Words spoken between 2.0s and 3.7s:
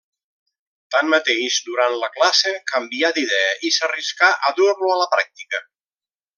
la classe canvià d'idea